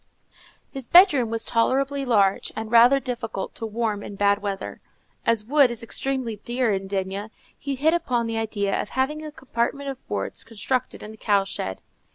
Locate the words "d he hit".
6.87-7.93